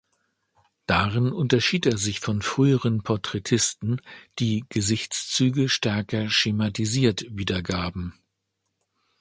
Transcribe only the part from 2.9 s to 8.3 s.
Porträtisten, die Gesichtszüge stärker schematisiert wiedergaben.